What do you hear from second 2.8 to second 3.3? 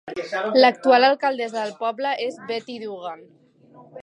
Duggan.